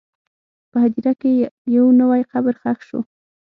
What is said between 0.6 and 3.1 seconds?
په هدیره کې یو نوی قبر ښخ شو.